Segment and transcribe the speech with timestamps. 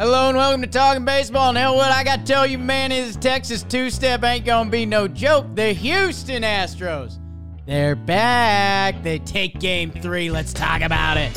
[0.00, 1.50] Hello and welcome to Talking Baseball.
[1.50, 4.86] And hell, what I got to tell you, man, is Texas two-step ain't gonna be
[4.86, 5.54] no joke.
[5.54, 7.18] The Houston Astros,
[7.66, 9.02] they're back.
[9.02, 10.30] They take Game Three.
[10.30, 11.30] Let's talk about it.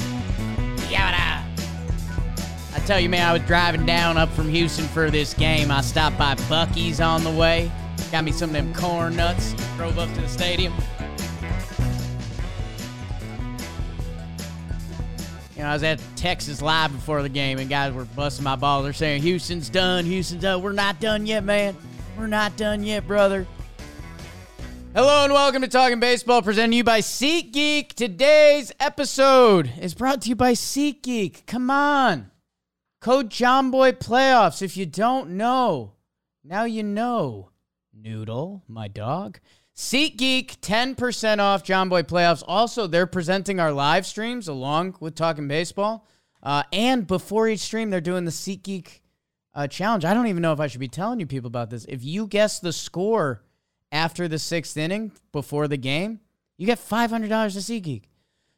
[2.74, 5.70] I tell you, man, I was driving down up from Houston for this game.
[5.70, 7.70] I stopped by Buc-ee's on the way.
[8.14, 9.54] Got me some of them corn nuts.
[9.76, 10.74] Drove up to the stadium.
[15.64, 18.58] You know, I was at Texas Live before the game, and guys were busting my
[18.58, 18.84] balls.
[18.84, 20.62] They're saying, Houston's done, Houston's done.
[20.62, 21.78] We're not done yet, man.
[22.18, 23.48] We're not done yet, brother.
[24.94, 27.94] Hello and welcome to Talking Baseball, presented to you by SeatGeek.
[27.94, 31.46] Today's episode is brought to you by SeatGeek.
[31.46, 32.30] Come on.
[33.00, 34.62] Code JOMBOY Playoffs.
[34.62, 35.94] If you don't know,
[36.44, 37.52] now you know.
[37.94, 39.40] Noodle, my dog.
[39.76, 42.44] SeatGeek, 10% off Jomboy Playoffs.
[42.48, 46.08] Also, they're presenting our live streams along with Talking Baseball.
[46.44, 49.00] Uh, and before each stream, they're doing the SeatGeek
[49.56, 50.06] uh, challenge.
[50.06, 51.86] I don't even know if I should be telling you people about this.
[51.86, 53.42] If you guess the score
[53.92, 56.20] after the sixth inning before the game,
[56.58, 58.04] you get $500 to SeatGeek.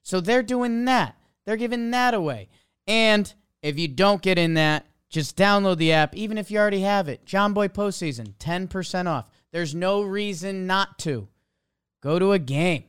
[0.03, 1.15] So they're doing that.
[1.45, 2.49] They're giving that away.
[2.87, 6.81] And if you don't get in that, just download the app, even if you already
[6.81, 7.25] have it.
[7.25, 9.29] Jomboy Postseason, 10% off.
[9.55, 11.29] There's no reason not to.
[12.03, 12.83] Go to a game.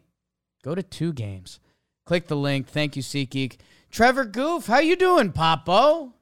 [0.64, 1.60] Go to two games.
[2.04, 2.66] Click the link.
[2.66, 3.58] Thank you, SeatGeek.
[3.92, 6.12] Trevor Plouffe, how you doing, Popo?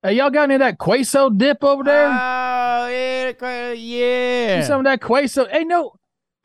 [0.00, 2.06] Hey, y'all got any of that queso dip over there?
[2.06, 4.62] Oh, yeah, yeah.
[4.62, 5.48] Some of that queso.
[5.50, 5.94] Ain't no,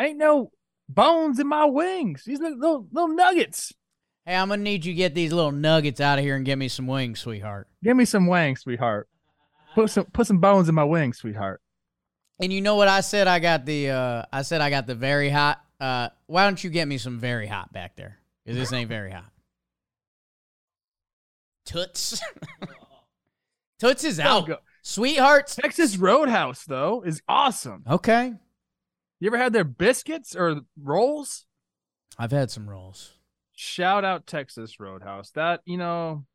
[0.01, 0.49] ain't no
[0.89, 2.23] bones in my wings.
[2.25, 3.71] These little little, nuggets.
[4.25, 6.57] Hey, I'm gonna need you to get these little nuggets out of here and get
[6.57, 7.67] me some wings, sweetheart.
[7.83, 9.07] Give me some wings, sweetheart.
[9.75, 11.61] Put some put some bones in my wings, sweetheart.
[12.39, 13.27] And you know what I said?
[13.27, 15.63] I got the uh I said I got the very hot.
[15.79, 18.17] Uh why don't you get me some very hot back there?
[18.43, 19.31] Because this ain't very hot.
[21.65, 22.21] Toots.
[23.79, 24.47] Toots is out.
[24.47, 24.57] go.
[24.81, 25.55] Sweethearts.
[25.55, 27.83] Texas Roadhouse though is awesome.
[27.89, 28.33] Okay.
[29.19, 31.45] You ever had their biscuits or rolls?
[32.19, 33.13] I've had some rolls.
[33.53, 35.31] Shout out Texas Roadhouse.
[35.31, 36.25] That you know,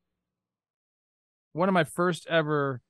[1.53, 2.81] one of my first ever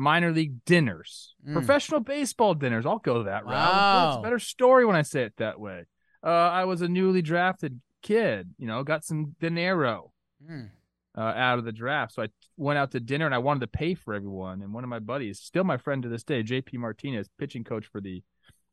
[0.00, 1.52] minor league dinners, Mm.
[1.52, 2.84] professional baseball dinners.
[2.86, 3.52] I'll go that route.
[3.54, 4.08] Wow.
[4.10, 5.84] It's a better story when I say it that way.
[6.22, 8.54] Uh, I was a newly drafted kid.
[8.58, 10.12] You know, got some dinero
[10.44, 10.70] Mm.
[11.16, 13.66] uh, out of the draft, so I went out to dinner and I wanted to
[13.66, 14.62] pay for everyone.
[14.62, 17.86] And one of my buddies, still my friend to this day, JP Martinez, pitching coach
[17.86, 18.22] for the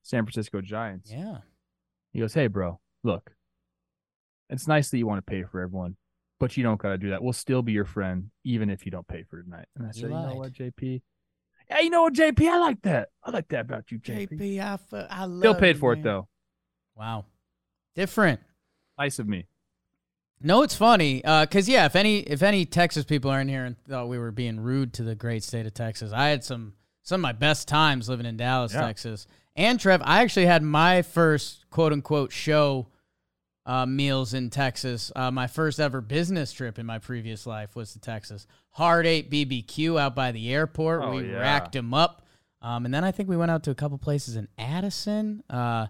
[0.04, 1.12] San Francisco Giants.
[1.12, 1.40] Yeah.
[2.12, 3.36] He goes, "Hey, bro, look,
[4.50, 5.98] it's nice that you want to pay for everyone,
[6.40, 7.22] but you don't got to do that.
[7.22, 9.94] We'll still be your friend, even if you don't pay for tonight." And I You
[9.94, 11.02] said, "You know what, JP?
[11.70, 12.48] Yeah, you know what, JP?
[12.50, 13.10] I like that.
[13.24, 14.40] I like that about you, JP.
[14.40, 16.00] JP, I, f- I love Still paid you, for man.
[16.00, 16.28] it though.
[16.96, 17.26] Wow.
[17.96, 18.40] Different.
[18.98, 19.48] Nice of me.
[20.40, 23.66] No, it's funny uh, because yeah, if any if any Texas people are in here
[23.66, 26.74] and thought we were being rude to the great state of Texas, I had some
[27.02, 28.82] some of my best times living in Dallas, Yeah.
[28.82, 29.26] Texas.
[29.56, 32.88] And Trev, I actually had my first quote unquote show
[33.68, 35.12] uh, meals in Texas.
[35.16, 38.48] Uh, my first ever business trip in my previous life was to Texas.
[38.72, 41.04] Hard Eight BBQ out by the airport.
[41.04, 41.38] Oh, we yeah.
[41.40, 42.26] racked them up,
[42.62, 45.44] um, and then I think we went out to a couple places in Addison.
[45.50, 45.88] Uh,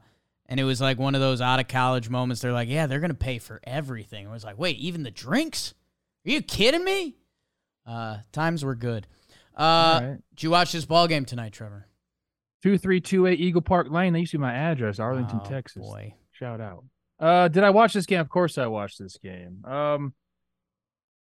[0.48, 2.42] and it was like one of those out of college moments.
[2.42, 4.28] They're like, yeah, they're going to pay for everything.
[4.28, 5.74] I was like, wait, even the drinks?
[6.26, 7.16] Are you kidding me?
[7.86, 9.08] Uh, times were good.
[9.56, 10.18] Uh, right.
[10.36, 11.88] Did you watch this ball game tonight, Trevor?
[12.64, 14.14] Two three two eight Eagle Park Lane.
[14.14, 15.82] That used to be my address, Arlington, Oh, Texas.
[15.84, 16.16] Boy.
[16.32, 16.84] Shout out.
[17.20, 18.20] Uh, did I watch this game?
[18.20, 19.64] Of course, I watched this game.
[19.66, 20.14] Um,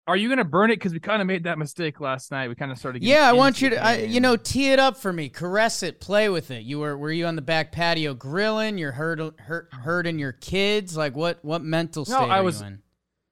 [0.06, 0.76] are you gonna burn it?
[0.78, 2.48] Because we kind of made that mistake last night.
[2.48, 3.00] We kind of started.
[3.00, 5.84] getting Yeah, I want you to, I, you know, tee it up for me, caress
[5.84, 6.64] it, play with it.
[6.64, 8.78] You were, were you on the back patio grilling?
[8.78, 10.96] You're herd, herd, herding your kids.
[10.96, 12.80] Like what, what mental No, state I was- you in?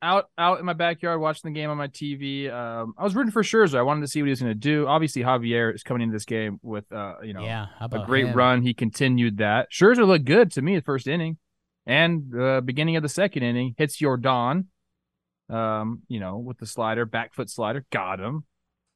[0.02, 2.52] out out in my backyard watching the game on my TV.
[2.52, 3.80] Um, I was rooting for Scherzer.
[3.80, 4.86] I wanted to see what he was going to do.
[4.86, 8.36] Obviously, Javier is coming into this game with uh, you know, yeah, a great him?
[8.36, 8.62] run.
[8.62, 9.72] He continued that.
[9.72, 11.38] Scherzer looked good to me the first inning,
[11.86, 14.66] and uh, beginning of the second inning hits Yordan.
[15.48, 18.46] Um, you know, with the slider, back foot slider, got him.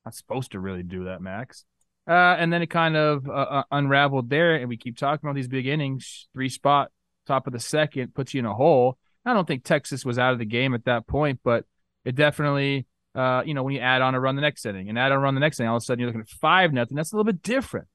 [0.04, 1.64] Not supposed to really do that, Max.
[2.08, 5.36] Uh, and then it kind of uh, uh, unraveled there, and we keep talking about
[5.36, 6.28] these big innings.
[6.34, 6.91] Three spot,
[7.28, 8.97] top of the second, puts you in a hole.
[9.26, 11.66] I don't think Texas was out of the game at that point, but
[12.06, 14.97] it definitely, uh, you know, when you add on a run the next inning and
[14.97, 16.74] add on a run the next inning, all of a sudden you're looking at five
[16.74, 16.96] nothing.
[16.96, 17.88] That's a little bit different.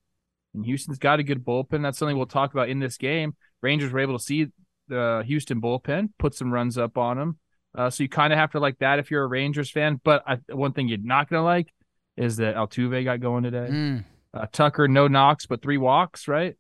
[0.55, 1.83] And Houston's got a good bullpen.
[1.83, 3.35] That's something we'll talk about in this game.
[3.63, 4.47] Rangers were able to see
[4.89, 7.39] the Houston bullpen, put some runs up on them.
[7.77, 10.01] Uh, so you kind of have to like that if you're a Rangers fan.
[10.05, 11.73] But I, one thing you're not going to like
[12.17, 13.69] is that Altuve got going today.
[13.71, 16.57] Mm, Uh, Tucker, no knocks, but three walks, right?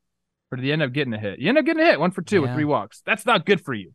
[0.50, 1.38] Or did he end up getting a hit?
[1.38, 3.02] You end up getting a hit, one for two with three walks.
[3.06, 3.92] That's not good for you.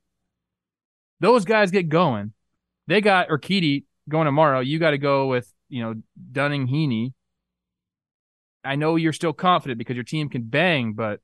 [1.20, 2.34] Those guys get going.
[2.88, 4.60] They got Urquidy going tomorrow.
[4.62, 5.96] You got to go with, you know,
[6.32, 7.14] Dunning, Heaney,
[8.64, 11.20] I know you're still confident because your team can bang, but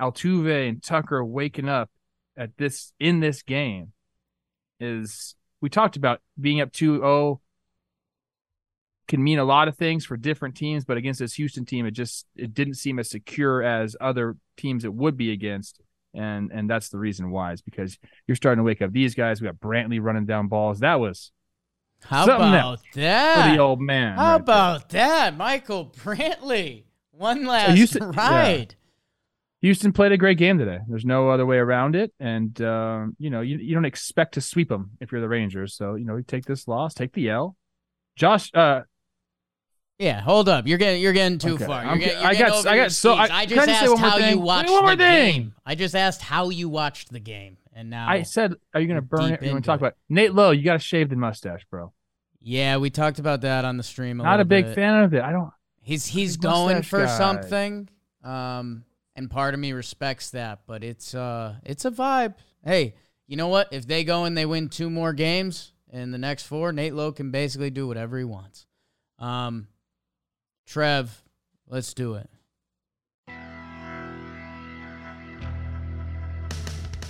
[0.00, 1.90] Altuve and Tucker waking up
[2.36, 3.92] at this in this game
[4.80, 7.38] is we talked about being up 2-0
[9.08, 11.90] can mean a lot of things for different teams, but against this Houston team, it
[11.90, 15.80] just it didn't seem as secure as other teams it would be against.
[16.14, 19.40] And and that's the reason why is because you're starting to wake up these guys.
[19.40, 20.80] We got Brantley running down balls.
[20.80, 21.32] That was
[22.04, 23.44] How about that?
[23.48, 24.16] for the old man.
[24.16, 24.36] How right there.
[24.36, 26.84] about that, Michael Brantley?
[27.10, 28.76] One last Houston- ride.
[29.62, 30.78] Houston played a great game today.
[30.88, 34.40] There's no other way around it, and um, you know you, you don't expect to
[34.40, 35.74] sweep them if you're the Rangers.
[35.74, 37.56] So you know you take this loss, take the L.
[38.16, 38.82] Josh, uh,
[39.98, 40.66] Yeah, hold up.
[40.66, 41.82] You're getting you're getting too Okay, far.
[41.82, 44.00] You're I'm getting, get- you're I got- I got- so I- I just asked one
[44.00, 44.30] more how thing?
[44.34, 45.32] you watched One more the thing.
[45.42, 45.54] game.
[45.64, 49.00] I just asked how you watched the game, and now I said, are you gonna
[49.00, 49.40] burn it?
[49.40, 49.82] Want into to talk it.
[49.82, 50.50] about Nate Lowe?
[50.50, 51.92] You got to shave the mustache, bro.
[52.40, 54.18] yeah, we talked about that on the stream.
[54.20, 54.30] A lot.
[54.30, 54.74] Not a big bit.
[54.74, 55.22] fan of it.
[55.22, 55.50] I don't.
[55.80, 57.18] He's he's going for guy.
[57.18, 57.88] something,
[58.24, 58.84] um,
[59.16, 60.60] and part of me respects that.
[60.66, 62.34] But it's uh it's a vibe.
[62.64, 62.94] Hey,
[63.26, 63.68] you know what?
[63.72, 67.12] If they go and they win two more games in the next four, Nate Lowe
[67.12, 68.66] can basically do whatever he wants.
[69.18, 69.68] Um,
[70.66, 71.22] Trev,
[71.66, 72.28] let's do it.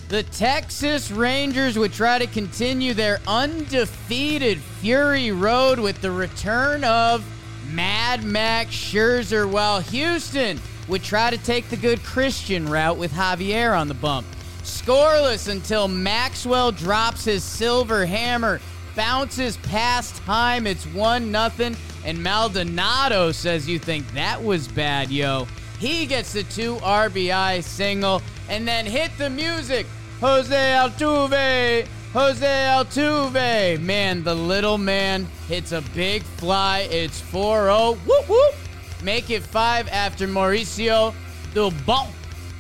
[0.09, 7.25] The Texas Rangers would try to continue their undefeated Fury Road with the return of
[7.71, 13.79] Mad Max Scherzer, while Houston would try to take the good Christian route with Javier
[13.79, 14.27] on the bump.
[14.63, 18.61] Scoreless until Maxwell drops his silver hammer,
[18.95, 20.67] bounces past time.
[20.67, 25.47] It's 1 nothing, and Maldonado says you think that was bad, yo.
[25.79, 29.87] He gets the two RBI single and then hit the music.
[30.21, 33.81] Jose Altuve, Jose Altuve.
[33.81, 36.81] Man, the little man hits a big fly.
[36.91, 37.95] It's 4 0.
[38.07, 38.55] Whoop, whoop.
[39.03, 41.15] Make it 5 after Mauricio
[41.55, 42.09] Dubon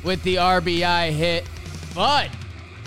[0.03, 1.47] with the RBI hit.
[1.95, 2.31] But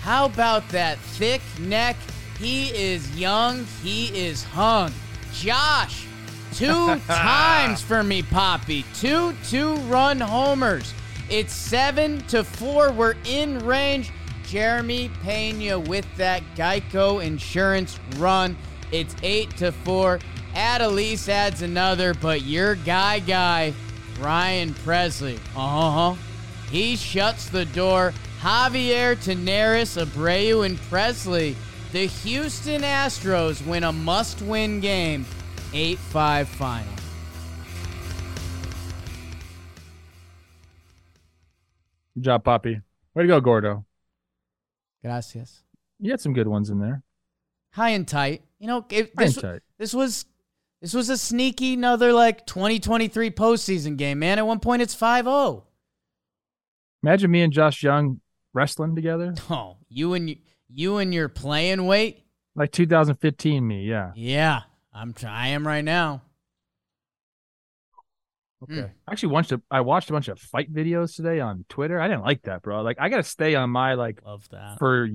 [0.00, 1.96] how about that thick neck?
[2.38, 4.92] He is young, he is hung.
[5.32, 6.06] Josh,
[6.52, 8.84] two times for me, Poppy.
[8.94, 10.92] Two two run homers.
[11.30, 12.90] It's seven to four.
[12.90, 14.10] We're in range.
[14.46, 18.56] Jeremy Pena with that Geico insurance run.
[18.92, 20.20] It's eight to four.
[20.54, 23.74] Adolis adds another, but your guy guy,
[24.20, 25.36] Ryan Pressly.
[25.56, 26.22] Uh huh.
[26.70, 28.14] He shuts the door.
[28.40, 31.56] Javier Tenaris, Abreu, and Pressly.
[31.92, 35.24] The Houston Astros win a must win game,
[35.72, 36.92] 8 5 final.
[42.14, 42.80] Good job, Poppy.
[43.14, 43.84] Way to go, Gordo.
[45.02, 45.62] Gracias.
[45.98, 47.02] You had some good ones in there.
[47.72, 48.42] High and tight.
[48.58, 49.62] You know, it, High this, and tight.
[49.78, 50.24] this was
[50.82, 54.38] this was a sneaky another like 2023 postseason game, man.
[54.38, 55.62] At one point it's 5-0.
[57.02, 58.20] Imagine me and Josh Jung
[58.52, 60.36] wrestling together, Oh, you and you,
[60.68, 62.22] you and your playing weight?
[62.54, 63.84] like 2015 me.
[63.84, 64.12] Yeah.
[64.16, 64.62] Yeah,
[64.92, 66.22] I'm I am right now.
[68.62, 68.80] Okay.
[68.80, 68.86] Hmm.
[69.06, 72.00] I actually watched a, I watched a bunch of fight videos today on Twitter.
[72.00, 72.82] I didn't like that, bro.
[72.82, 74.78] Like I gotta stay on my like Love that.
[74.78, 75.08] for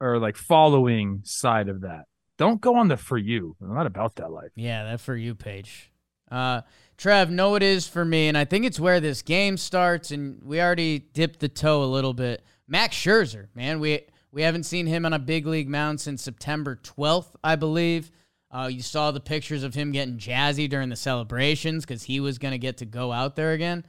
[0.00, 2.04] or like following side of that.
[2.38, 3.54] Don't go on the for you.
[3.60, 4.50] I'm not about that life.
[4.54, 5.92] Yeah, that for you page.
[6.30, 6.62] Uh,
[6.96, 10.10] Trev, no, it is for me, and I think it's where this game starts.
[10.10, 12.44] And we already dipped the toe a little bit.
[12.66, 14.02] Max Scherzer, man, we
[14.32, 18.10] we haven't seen him on a big league mound since September 12th, I believe.
[18.52, 22.38] Uh, you saw the pictures of him getting jazzy during the celebrations because he was
[22.38, 23.84] going to get to go out there again.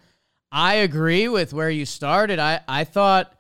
[0.52, 2.38] I agree with where you started.
[2.38, 3.34] I, I thought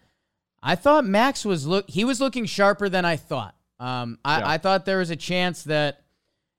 [0.63, 3.55] I thought Max was look he was looking sharper than I thought.
[3.79, 4.49] Um, I, Yeah.
[4.49, 6.01] I thought there was a chance that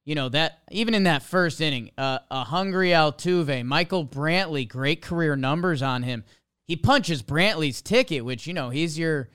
[0.05, 5.03] you know that even in that first inning, uh, a hungry Altuve, Michael Brantley, great
[5.03, 6.25] career numbers on him.
[6.67, 9.29] He punches Brantley's ticket, which you know he's your.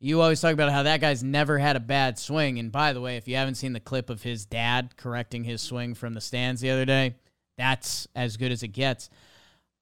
[0.00, 2.58] You always talk about how that guy's never had a bad swing.
[2.58, 5.60] And by the way, if you haven't seen the clip of his dad correcting his
[5.60, 7.16] swing from the stands the other day,
[7.56, 9.10] that's as good as it gets.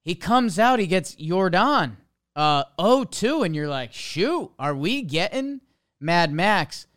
[0.03, 1.97] He comes out, he gets Yordan
[2.35, 5.59] uh 0-2, and you're like, shoot, are we getting
[5.99, 6.87] Mad Max?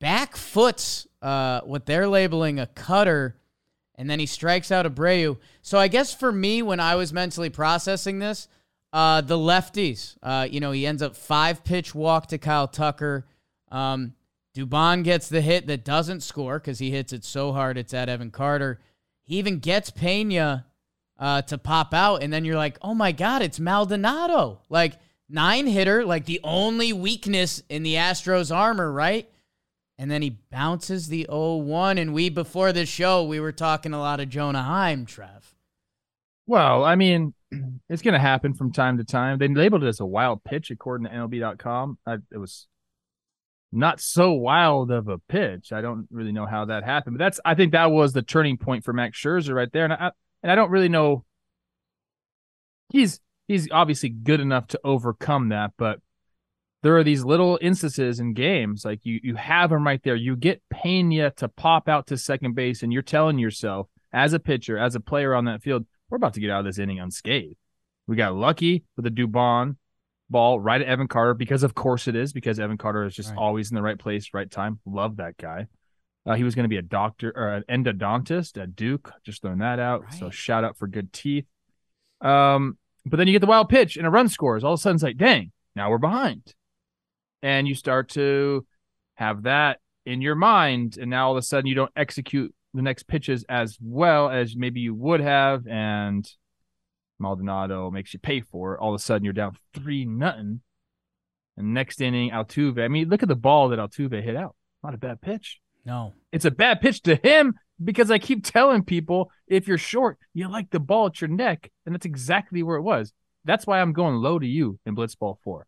[0.00, 3.36] Back foots uh what they're labeling a cutter,
[3.96, 5.38] and then he strikes out Abreu.
[5.60, 8.48] So I guess for me, when I was mentally processing this,
[8.92, 13.26] uh the lefties, uh, you know, he ends up five pitch walk to Kyle Tucker.
[13.70, 14.14] Um
[14.56, 18.08] Dubon gets the hit that doesn't score because he hits it so hard it's at
[18.08, 18.80] Evan Carter.
[19.22, 20.66] He even gets Pena
[21.18, 24.60] uh, to pop out, and then you're like, oh my God, it's Maldonado.
[24.68, 24.94] Like,
[25.28, 29.30] nine hitter, like the only weakness in the Astros armor, right?
[29.98, 31.98] And then he bounces the 0 1.
[31.98, 35.54] And we, before the show, we were talking a lot of Jonah Heim, Trev.
[36.46, 37.34] Well, I mean,
[37.88, 39.38] it's going to happen from time to time.
[39.38, 41.98] They labeled it as a wild pitch according to MLB.com.
[42.06, 42.66] I, it was
[43.72, 45.72] not so wild of a pitch.
[45.72, 48.56] I don't really know how that happened, but that's I think that was the turning
[48.56, 49.84] point for Max Scherzer right there.
[49.84, 50.10] And I
[50.42, 51.24] and I don't really know.
[52.90, 56.00] He's he's obviously good enough to overcome that, but
[56.82, 60.16] there are these little instances in games like you you have him right there.
[60.16, 64.38] You get Pena to pop out to second base, and you're telling yourself as a
[64.38, 67.00] pitcher, as a player on that field, we're about to get out of this inning
[67.00, 67.56] unscathed.
[68.06, 69.76] We got lucky with the Dubon
[70.30, 73.30] ball right at Evan Carter because of course it is because Evan Carter is just
[73.30, 73.38] right.
[73.38, 74.80] always in the right place, right time.
[74.86, 75.66] Love that guy.
[76.26, 79.12] Uh, he was going to be a doctor or an endodontist at Duke.
[79.24, 80.04] Just throwing that out.
[80.04, 80.14] Right.
[80.14, 81.46] So shout out for good teeth.
[82.20, 84.64] Um, but then you get the wild pitch and a run scores.
[84.64, 86.54] All of a sudden it's like, dang, now we're behind.
[87.42, 88.66] And you start to
[89.14, 90.98] have that in your mind.
[91.00, 94.56] And now all of a sudden you don't execute the next pitches as well as
[94.56, 95.66] maybe you would have.
[95.66, 96.26] And
[97.18, 98.80] Maldonado makes you pay for it.
[98.80, 100.60] All of a sudden, you're down three nothing.
[101.56, 102.82] And next inning, Altuve.
[102.82, 104.54] I mean, look at the ball that Altuve hit out.
[104.84, 105.60] Not a bad pitch.
[105.84, 110.18] No, it's a bad pitch to him because I keep telling people if you're short,
[110.34, 113.12] you like the ball at your neck, and that's exactly where it was.
[113.44, 115.66] That's why I'm going low to you in Blitzball four.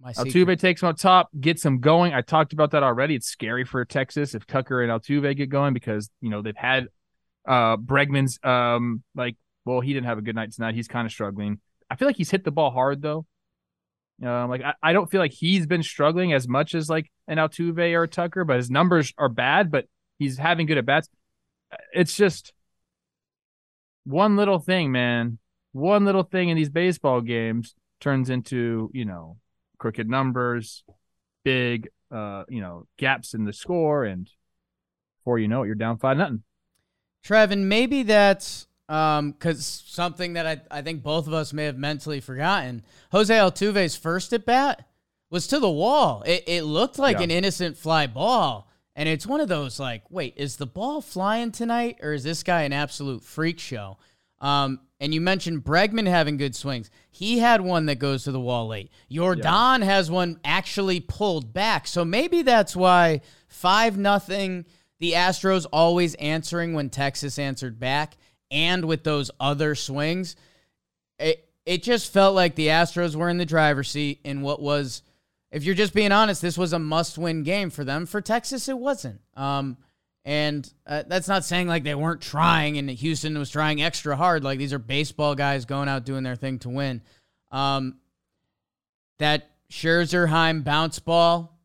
[0.00, 2.14] My Altuve takes him on top, gets him going.
[2.14, 3.16] I talked about that already.
[3.16, 6.86] It's scary for Texas if Tucker and Altuve get going because you know they've had
[7.46, 10.74] uh Bregman's um like well, he didn't have a good night tonight.
[10.74, 11.60] He's kind of struggling.
[11.90, 13.26] I feel like he's hit the ball hard though.
[14.24, 17.38] Um, like I, I don't feel like he's been struggling as much as like an
[17.38, 19.86] Altuve or a Tucker, but his numbers are bad, but
[20.18, 21.08] he's having good at bats.
[21.92, 22.52] It's just
[24.04, 25.38] one little thing, man.
[25.72, 29.36] One little thing in these baseball games turns into, you know,
[29.78, 30.84] crooked numbers,
[31.44, 34.30] big uh, you know, gaps in the score, and
[35.18, 36.42] before you know it, you're down five nothing.
[37.24, 41.76] Trevin, maybe that's um, because something that I, I think both of us may have
[41.76, 42.82] mentally forgotten.
[43.12, 44.86] Jose Altuve's first at bat
[45.30, 46.22] was to the wall.
[46.26, 47.24] It, it looked like yeah.
[47.24, 48.68] an innocent fly ball.
[48.96, 52.42] And it's one of those like, wait, is the ball flying tonight or is this
[52.42, 53.98] guy an absolute freak show?
[54.40, 56.90] Um, and you mentioned Bregman having good swings.
[57.10, 58.90] He had one that goes to the wall late.
[59.10, 59.84] Yordan yeah.
[59.84, 61.86] has one actually pulled back.
[61.86, 64.64] So maybe that's why 5 nothing.
[65.00, 68.16] the Astros always answering when Texas answered back
[68.50, 70.34] and with those other swings,
[71.18, 75.02] it it just felt like the Astros were in the driver's seat in what was,
[75.52, 78.06] if you're just being honest, this was a must-win game for them.
[78.06, 79.20] For Texas, it wasn't.
[79.36, 79.76] Um,
[80.24, 84.44] and uh, that's not saying like they weren't trying and Houston was trying extra hard.
[84.44, 87.02] Like these are baseball guys going out doing their thing to win.
[87.50, 87.98] Um,
[89.18, 91.58] that Scherzerheim bounce ball,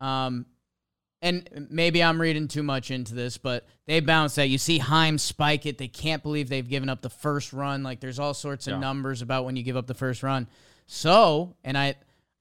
[0.00, 0.46] um,
[1.22, 4.48] and maybe I'm reading too much into this, but they bounce that.
[4.48, 5.78] You see Heim spike it.
[5.78, 7.82] They can't believe they've given up the first run.
[7.82, 8.80] Like there's all sorts of yeah.
[8.80, 10.46] numbers about when you give up the first run.
[10.86, 11.94] So, and I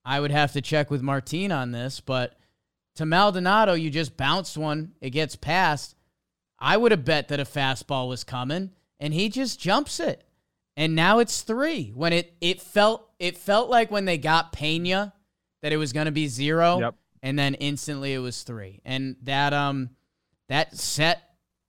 [0.03, 2.37] I would have to check with Martine on this, but
[2.95, 5.95] to Maldonado, you just bounced one, it gets past.
[6.59, 10.23] I would have bet that a fastball was coming, and he just jumps it.
[10.77, 11.91] And now it's three.
[11.93, 15.13] When it it felt it felt like when they got Pena
[15.61, 16.79] that it was gonna be zero.
[16.79, 19.89] Yep and then instantly it was three, and that um
[20.47, 21.23] that set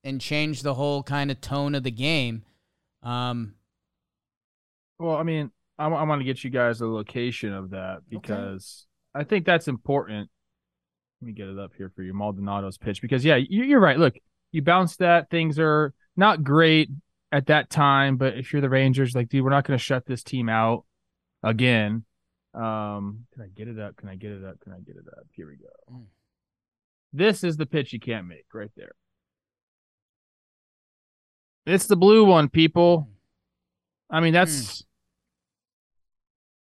[0.04, 2.44] and changed the whole kind of tone of the game.
[3.02, 3.54] Um,
[4.98, 8.86] well, I mean, I, I want to get you guys the location of that because
[9.16, 9.22] okay.
[9.22, 10.28] I think that's important.
[11.26, 13.98] Let me get it up here for you, Maldonado's pitch, because yeah, you're right.
[13.98, 14.14] Look,
[14.52, 15.28] you bounce that.
[15.28, 16.88] Things are not great
[17.32, 20.06] at that time, but if you're the Rangers, like, dude, we're not going to shut
[20.06, 20.84] this team out
[21.42, 22.04] again.
[22.54, 23.96] Um, can I get it up?
[23.96, 24.60] Can I get it up?
[24.60, 25.24] Can I get it up?
[25.32, 25.66] Here we go.
[25.92, 26.04] Mm.
[27.12, 28.92] This is the pitch you can't make right there.
[31.66, 33.08] It's the blue one, people.
[34.08, 34.84] I mean, that's mm.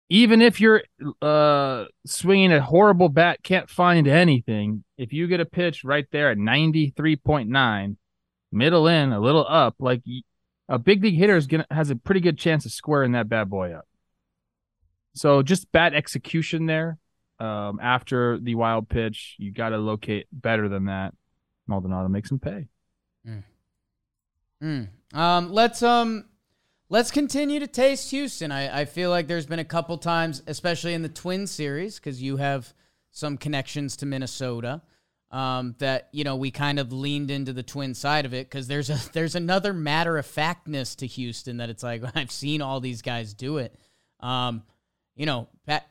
[0.09, 0.83] Even if you're
[1.21, 4.83] uh swinging a horrible bat, can't find anything.
[4.97, 7.97] If you get a pitch right there at 93.9,
[8.51, 10.01] middle in, a little up, like
[10.69, 13.49] a big league hitter is gonna has a pretty good chance of squaring that bad
[13.49, 13.87] boy up.
[15.15, 16.97] So just bad execution there.
[17.39, 21.13] Um, after the wild pitch, you got to locate better than that.
[21.67, 22.67] Maldonado makes him pay.
[23.27, 23.43] Mm.
[24.63, 24.87] Mm.
[25.13, 26.29] Um, let's um,
[26.89, 28.51] let's continue to taste Houston.
[28.51, 32.21] I, I feel like there's been a couple times, especially in the Twin series, because
[32.21, 32.73] you have
[33.11, 34.81] some connections to Minnesota.
[35.31, 38.67] Um, that you know we kind of leaned into the twin side of it because
[38.67, 42.79] there's a there's another matter of factness to Houston that it's like I've seen all
[42.79, 43.75] these guys do it.
[44.21, 44.63] Um,
[45.15, 45.47] you know,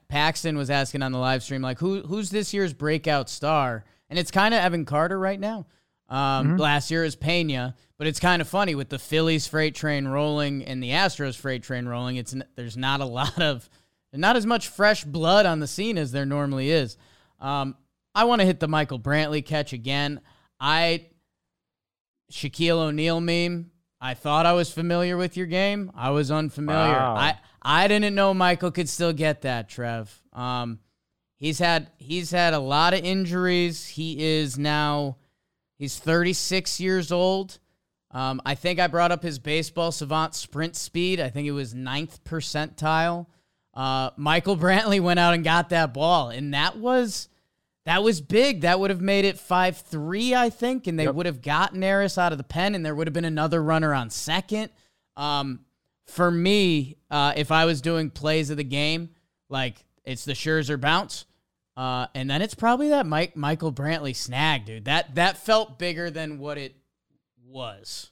[0.09, 3.85] Paxton was asking on the live stream, like, who who's this year's breakout star?
[4.11, 5.67] And it's kind of Evan Carter right now.
[6.09, 6.57] Um, mm-hmm.
[6.59, 10.65] Last year is Pena, But it's kind of funny with the Phillies freight train rolling
[10.65, 12.17] and the Astros freight train rolling.
[12.17, 13.69] It's there's not a lot of
[14.13, 16.97] not as much fresh blood on the scene as there normally is.
[17.41, 17.77] Um,
[18.15, 20.21] I want to hit the Michael Brantley catch again.
[20.61, 21.07] I
[22.33, 23.71] Shaquille O'Neal meme.
[24.01, 25.91] I thought I was familiar with your game.
[25.95, 26.93] I was unfamiliar.
[26.93, 27.17] Wow.
[27.17, 30.23] I I didn't know Michael could still get that, Trev.
[30.33, 30.81] Um,
[31.37, 33.87] he's had he's had a lot of injuries.
[33.87, 35.17] He is now
[35.79, 37.59] he's 36 years old.
[38.15, 41.21] Um, I think I brought up his baseball savant sprint speed.
[41.21, 43.27] I think it was ninth percentile.
[43.75, 47.29] Uh, Michael Brantley went out and got that ball, and that was
[47.87, 48.63] that was big.
[48.63, 51.15] That would have made it five three, I think, and they Yep.
[51.17, 53.93] would have gotten Eris out of the pen, and there would have been another runner
[53.93, 54.71] on second.
[55.17, 55.61] Um,
[56.07, 59.11] for me, uh, if I was doing plays of the game,
[59.49, 61.25] like it's the Scherzer bounce,
[61.77, 64.85] uh, and then it's probably that Mike Michael Brantley snag, dude.
[64.85, 66.77] That that felt bigger than what it
[67.55, 68.11] was.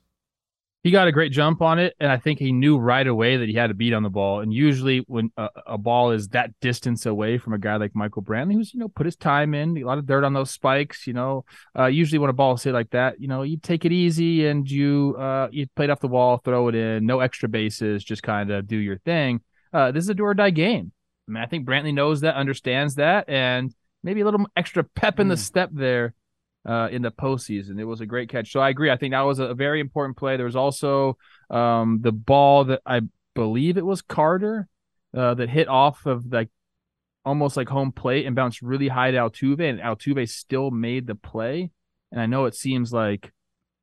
[0.84, 3.48] he got a great jump on it, and I think he knew right away that
[3.48, 4.40] he had to beat on the ball.
[4.40, 8.22] And usually, when a, a ball is that distance away from a guy like Michael
[8.22, 11.06] Brantley, who's you know put his time in, a lot of dirt on those spikes,
[11.06, 11.44] you know,
[11.78, 14.46] uh, usually when a ball is hit like that, you know, you take it easy
[14.46, 18.02] and you uh, you play it off the wall, throw it in, no extra bases,
[18.02, 19.40] just kind of do your thing.
[19.72, 20.92] Uh, this is a do or die game.
[21.28, 23.72] I mean, I think Brantley knows that, understands that, and
[24.02, 25.38] maybe a little extra pep in the Mm.
[25.38, 26.14] step there
[26.66, 27.80] uh, in the postseason.
[27.80, 28.52] It was a great catch.
[28.52, 28.90] So I agree.
[28.90, 30.36] I think that was a very important play.
[30.36, 31.16] There was also
[31.50, 33.02] um, the ball that I
[33.34, 34.68] believe it was Carter
[35.16, 36.48] uh, that hit off of like
[37.24, 41.14] almost like home plate and bounced really high to Altuve, and Altuve still made the
[41.14, 41.70] play.
[42.10, 43.32] And I know it seems like,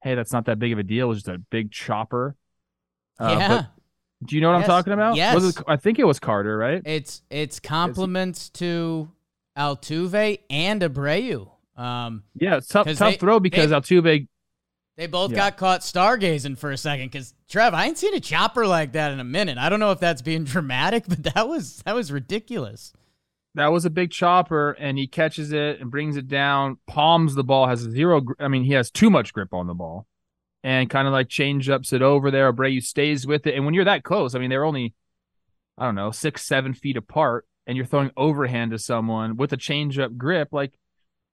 [0.04, 1.06] hey, that's not that big of a deal.
[1.08, 2.36] It was just a big chopper.
[3.20, 3.66] Uh, yeah,
[4.26, 4.70] do you know what Yes.
[4.70, 5.16] I'm talking about?
[5.16, 5.58] Yes.
[5.58, 6.82] It, I think it was Carter, right?
[6.86, 9.10] it's it's compliments to
[9.58, 11.50] Altuve and Abreu.
[11.80, 14.28] Um, Yeah, it's tough, tough they- throw because they- Altuve
[14.98, 15.38] They both Yeah.
[15.38, 19.14] got caught stargazing for a second because Trev, I ain't seen a chopper like that
[19.14, 19.58] in a minute.
[19.58, 22.92] I don't know if that's being dramatic, but that was that was ridiculous.
[23.56, 27.44] that was a big chopper and he catches it and brings it down palms the
[27.44, 30.06] ball has zero i mean he has too much grip on the ball
[30.64, 33.74] and kind of like change ups it over there abreu stays with it and when
[33.74, 34.94] you're that close i mean they're only
[35.80, 39.58] i don't know six seven feet apart and you're throwing overhand to someone with a
[39.58, 40.74] change up grip like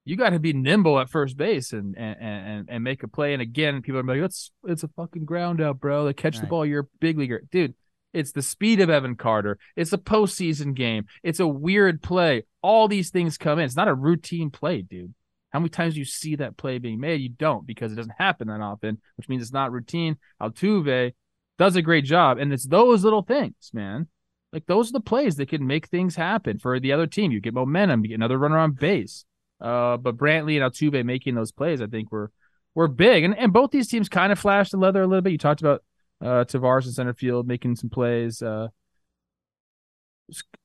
[0.07, 3.35] you got to be nimble at first base and and, and and make a play
[3.35, 6.47] and again people are like it's it's a fucking ground out bro They catch the
[6.47, 7.75] ball you're a big leaguer dude
[8.17, 9.59] it's the speed of Evan Carter.
[9.77, 11.05] It's a postseason game.
[11.23, 12.45] It's a weird play.
[12.63, 13.67] All these things come in.
[13.67, 15.13] It's not a routine play, dude.
[15.51, 17.21] How many times do you see that play being made?
[17.21, 20.17] You don't because it doesn't happen that often, which means it's not routine.
[20.41, 21.13] Altuve
[21.59, 22.39] does a great job.
[22.39, 24.09] And it's those little things, man.
[24.51, 27.33] Like those are the plays that can make things happen for the other team.
[27.33, 29.27] You get momentum, you get another runner on base.
[29.61, 32.31] Uh, but Brantley and Altuve making those plays, I think were
[32.75, 33.25] were big.
[33.25, 35.33] And and both these teams kind of flashed the leather a little bit.
[35.33, 35.83] You talked about
[36.21, 38.43] uh, Taveras in center field making some plays.
[38.43, 38.69] Uh,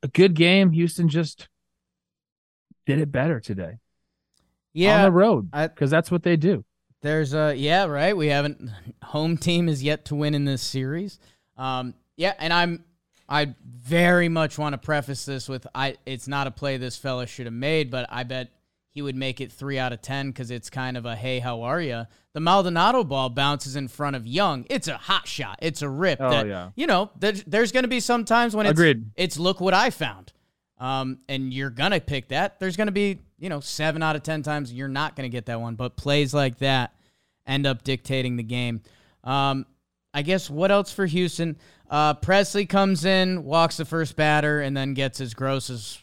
[0.03, 0.71] a good game.
[0.71, 1.47] Houston just
[2.85, 3.73] did it better today
[4.73, 6.65] Yeah, on the road because that's what they do.
[7.01, 8.15] there's a yeah right.
[8.17, 8.71] We haven't
[9.03, 11.19] home team is yet to win in this series.
[11.57, 12.83] Um, yeah, and I'm
[13.29, 15.95] I very much want to preface this with I.
[16.05, 18.49] It's not a play this fella should have made, but I bet
[18.91, 21.63] he would make it three out of ten because it's kind of a hey, how
[21.63, 22.05] are you?
[22.33, 24.65] The Maldonado ball bounces in front of Jung.
[24.69, 25.59] It's a hot shot.
[25.61, 26.19] It's a rip.
[26.21, 26.69] Oh, that, yeah.
[26.75, 29.11] You know, there's, there's going to be some times when it's Agreed.
[29.15, 30.31] it's look what I found.
[30.77, 32.59] Um, and you're gonna pick that.
[32.59, 35.61] There's gonna be, you know, seven out of ten times you're not gonna get that
[35.61, 36.95] one, but plays like that
[37.45, 38.81] end up dictating the game.
[39.23, 39.67] Um,
[40.11, 41.57] I guess what else for Houston?
[41.87, 45.99] Uh, Pressly comes in, walks the first batter, and then gets his grosses.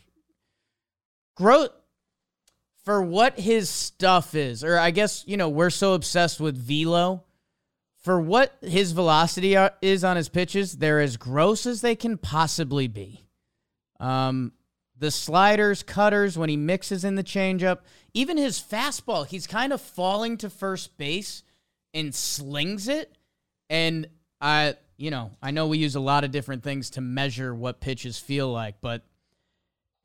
[1.37, 1.71] Gross
[2.89, 7.23] for what his stuff is, or I guess you know we're so obsessed with velo.
[7.99, 12.17] For what his velocity are, is on his pitches, they're as gross as they can
[12.17, 13.27] possibly be.
[14.01, 14.53] Um,
[14.97, 17.81] the sliders, cutters, when he mixes in the changeup,
[18.15, 21.43] even his fastball, he's kind of falling to first base
[21.93, 23.15] and slings it.
[23.69, 24.09] And
[24.41, 27.81] I, you know, I know we use a lot of different things to measure what
[27.81, 29.03] pitches feel like, but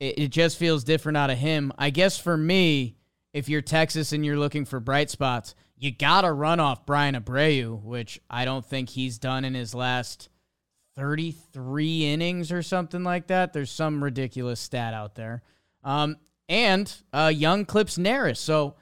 [0.04, 1.72] it, it just feels different out of him.
[1.78, 2.98] I guess for me,
[3.32, 7.82] if you're Texas and you're looking for bright spots, you gotta run off Bryan Abreu,
[7.82, 10.30] which I don't think he's done in his last
[10.98, 13.54] 33 innings or something like that.
[13.54, 15.42] There's some ridiculous stat out there.
[15.84, 16.18] Um,
[16.50, 18.38] and uh, young Clips Neris.
[18.38, 18.76] So,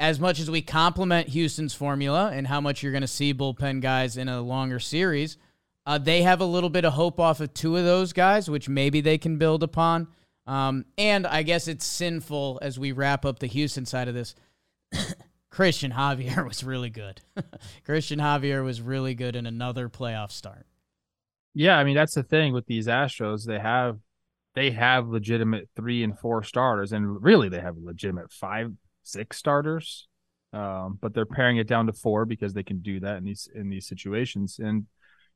[0.00, 3.80] as much as we compliment Houston's formula and how much you're going to see bullpen
[3.80, 5.36] guys in a longer series,
[5.86, 8.68] uh, they have a little bit of hope off of two of those guys, which
[8.68, 10.06] maybe they can build upon.
[10.48, 14.34] Um, and I guess it's sinful as we wrap up the Houston side of this.
[15.52, 17.20] Cristian Javier was really good.
[17.86, 20.66] Cristian Javier was really good in another playoff start.
[21.52, 23.44] Yeah, I mean that's the thing with these Astros.
[23.44, 23.98] They have
[24.54, 30.08] they have legitimate three and four starters, and really they have legitimate five, six starters.
[30.54, 33.48] Um, but they're paring it down to four because they can do that in these
[33.54, 34.58] in these situations.
[34.58, 34.86] And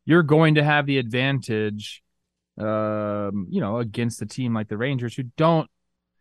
[0.06, 2.02] you're going to have the advantage,
[2.58, 5.68] um, you know, against a team like the Rangers who don't.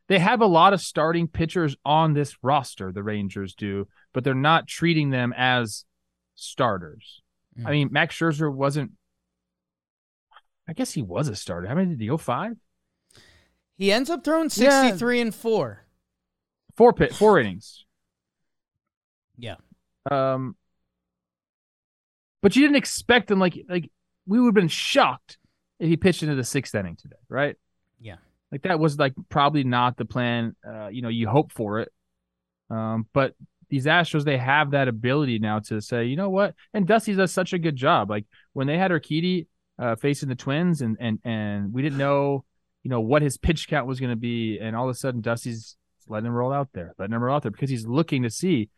[0.08, 2.92] They have a lot of starting pitchers on this roster.
[2.92, 5.86] The Rangers do, but they're not treating them as
[6.36, 7.22] starters.
[7.58, 7.68] Mm.
[7.68, 8.92] I mean, Max Scherzer wasn't.
[10.68, 11.68] I guess he was a starter.
[11.68, 12.18] How many did he go?
[12.18, 12.58] Five.
[13.78, 15.22] He ends up throwing sixty-three yeah.
[15.24, 15.86] and four.
[16.76, 17.86] Four pit, four innings.
[19.38, 19.56] Yeah.
[20.10, 20.56] Um,
[22.42, 23.90] but you didn't expect him like like
[24.26, 25.38] we would have been shocked
[25.82, 27.56] he pitched into the sixth inning today, right?
[28.00, 28.18] Yeah.
[28.52, 30.56] Like that was like probably not the plan.
[30.68, 31.92] Uh, you know, you hope for it.
[32.70, 33.34] Um, but
[33.70, 36.56] these Astros, they have that ability now to say, you know what?
[36.74, 38.10] And Dusty does such a good job.
[38.10, 39.48] Like when they had Urquidy
[39.80, 42.44] uh, facing the Twins, and and and we didn't know,
[42.84, 45.22] you know, what his pitch count was going to be, and all of a sudden
[45.22, 48.30] Dusty's letting him roll out there, letting him roll out there because he's looking to
[48.30, 48.70] see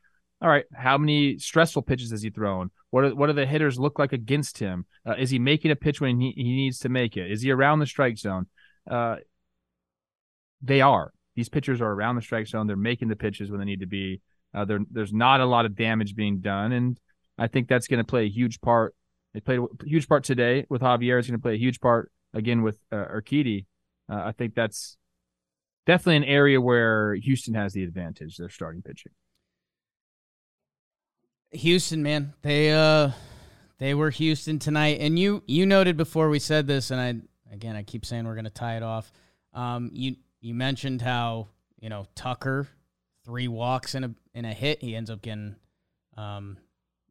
[0.44, 2.70] all right, how many stressful pitches has he thrown?
[2.90, 4.86] What are, what do the hitters look like against him?
[5.08, 7.32] Uh, is he making a pitch when he, he needs to make it?
[7.32, 8.48] Is he around the strike zone?
[8.90, 9.16] Uh,
[10.62, 11.14] they are.
[11.36, 12.68] These pitchers are around the strike zone.
[12.68, 14.22] They're making the pitches when they need to be.
[14.54, 17.00] Uh, there's not a lot of damage being done, and
[17.38, 18.94] I think that's going to play a huge part.
[19.34, 21.18] They played a huge part today with Javier.
[21.18, 23.66] It's going to play a huge part again with uh, Urquidy.
[24.12, 24.98] Uh, I think that's
[25.88, 28.38] definitely an area where Houston has the advantage.
[28.38, 29.14] They're starting pitching.
[31.54, 33.12] Houston, man, they uh,
[33.78, 37.76] they were Houston tonight, and you you noted before we said this, and I again
[37.76, 39.12] I keep saying we're gonna tie it off.
[39.54, 41.48] Um, you you mentioned how
[41.80, 42.68] you know Tucker
[43.26, 45.56] three walks in a in a hit, he ends up getting,
[46.18, 46.58] um,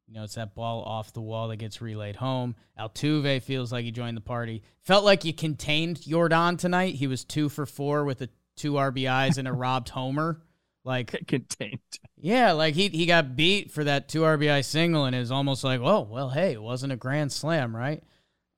[0.06, 2.56] you know, it's that ball off the wall that gets relayed home.
[2.78, 4.62] Altuve feels like he joined the party.
[4.80, 6.94] Felt like you contained Yordan tonight.
[6.94, 10.40] He was two for four with a two RBIs and a robbed homer.
[10.84, 11.80] Like contained.
[12.16, 15.64] Yeah, like he he got beat for that two RBI single, and it was almost
[15.64, 18.02] like, oh well, hey, it wasn't a grand slam, right?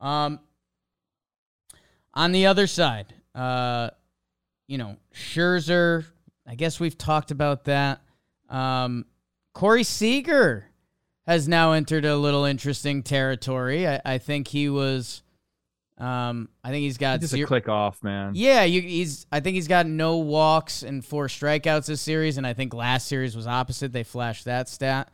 [0.00, 0.40] Um.
[2.16, 3.90] On the other side, uh,
[4.68, 6.06] you know, Scherzer.
[6.46, 8.02] I guess we've talked about that.
[8.48, 9.06] Um,
[9.52, 10.66] Corey Seager
[11.26, 13.88] has now entered a little interesting territory.
[13.88, 15.23] I, I think he was
[15.98, 18.32] um, I think he's got just zero- a click off, man.
[18.34, 19.26] Yeah, you, he's.
[19.30, 23.06] I think he's got no walks and four strikeouts this series, and I think last
[23.06, 23.92] series was opposite.
[23.92, 25.10] They flashed that stat.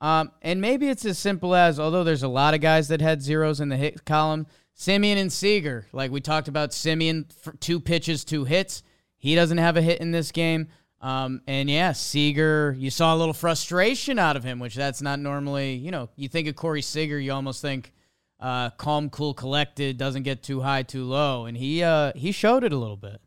[0.00, 3.20] Um, and maybe it's as simple as, although there's a lot of guys that had
[3.20, 5.86] zeros in the hit column, Semien and Seager.
[5.92, 7.26] Like we talked about, Semien
[7.60, 8.82] two pitches, two hits.
[9.18, 10.68] He doesn't have a hit in this game.
[11.02, 15.18] Um, and yeah, Seager, you saw a little frustration out of him, which that's not
[15.18, 15.74] normally.
[15.74, 17.92] You know, you think of Corey Seager, you almost think
[18.40, 22.64] uh, calm, cool, collected, doesn't get too high, too low, and he uh, he showed
[22.64, 23.20] it a little bit.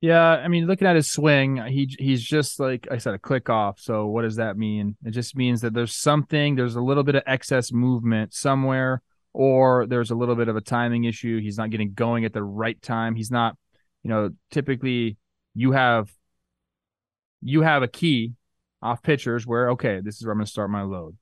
[0.00, 3.48] Yeah, I mean, looking at his swing, he he's just like I said, a click
[3.48, 3.80] off.
[3.80, 4.96] So what does that mean?
[5.04, 9.86] It just means that there's something, there's a little bit of excess movement somewhere, or
[9.86, 11.40] there's a little bit of a timing issue.
[11.40, 13.16] He's not getting going at the right time.
[13.16, 13.56] He's not,
[14.04, 15.16] you know, typically
[15.54, 16.12] you have
[17.42, 18.34] you have a key
[18.82, 21.16] off pitchers where okay, this is where I'm going to start my load.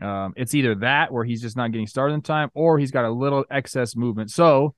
[0.00, 3.04] Um, it's either that where he's just not getting started in time, or he's got
[3.04, 4.30] a little excess movement.
[4.30, 4.74] So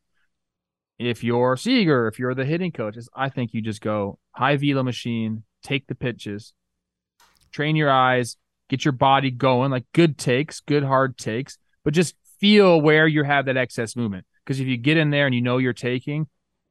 [0.99, 4.83] if you're Seager, if you're the hitting coaches, I think you just go high velo
[4.83, 6.53] machine, take the pitches,
[7.53, 8.37] train your eyes,
[8.69, 13.23] get your body going, like good takes, good hard takes, but just feel where you
[13.23, 14.27] have that excess movement.
[14.45, 16.27] Because if you get in there and you know you're taking,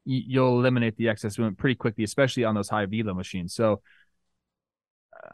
[0.05, 3.53] you'll eliminate the excess movement pretty quickly, especially on those high velo machines.
[3.53, 3.81] So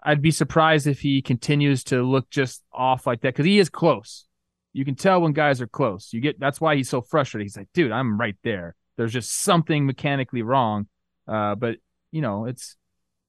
[0.04, 3.70] I'd be surprised if he continues to look just off like that because he is
[3.70, 4.26] close.
[4.74, 6.12] You can tell when guys are close.
[6.12, 7.46] You get that's why he's so frustrated.
[7.46, 8.76] He's like, dude, I'm right there.
[8.98, 10.88] There's just something mechanically wrong.
[11.28, 11.78] Uh, but
[12.12, 12.76] you know, it's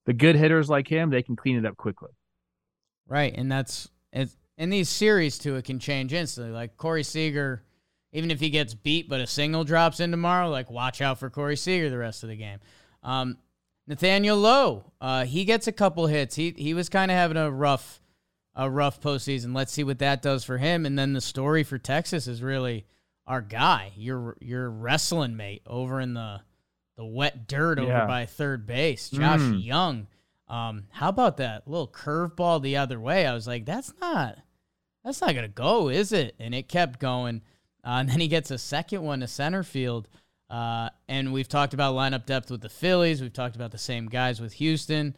[0.06, 1.10] the good hitters like him.
[1.10, 2.10] They can clean it up quickly.
[3.08, 3.88] Right, and that's
[4.58, 5.56] in these series too.
[5.56, 6.52] It can change instantly.
[6.52, 7.62] Like Corey Seager,
[8.12, 11.30] even if he gets beat, but a single drops in tomorrow, like watch out for
[11.30, 12.58] Corey Seager the rest of the game.
[13.02, 13.38] Um,
[13.87, 16.35] Nathaniel Lowe, uh, he gets a couple hits.
[16.35, 18.01] He he was kind of having a rough
[18.55, 19.55] a rough postseason.
[19.55, 20.87] Let's see what that does for him.
[20.87, 22.87] And then the story for Texas is really
[23.27, 26.40] our guy, your your wrestling mate over in the
[26.96, 28.07] the wet dirt over yeah.
[28.07, 29.62] by third base, Josh mm.
[29.62, 30.07] Jung.
[30.49, 33.27] Um, how about that little curveball the other way?
[33.27, 34.38] I was like, that's not
[35.05, 36.35] that's not gonna go, is it?
[36.38, 37.42] And it kept going.
[37.85, 40.09] Uh, and then he gets a second one to center field.
[40.48, 43.20] Uh, and we've talked about lineup depth with the Phillies.
[43.20, 45.16] We've talked about the same guys with Houston.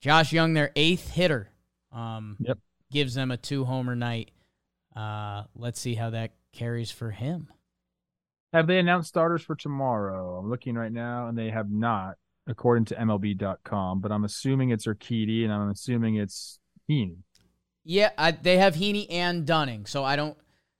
[0.00, 1.48] Josh Jung, their eighth hitter,
[1.92, 2.58] um, Yep.
[2.92, 4.30] gives them a two homer night.
[4.94, 7.48] Uh, let's see how that carries for him.
[8.52, 10.38] Have they announced starters for tomorrow?
[10.38, 14.00] I'm looking right now, and they have not, according to MLB.com.
[14.00, 17.16] But I'm assuming it's Urquidy, and I'm assuming it's Heaney.
[17.84, 20.36] Yeah, I, they have Heaney and Dunning, so I don't.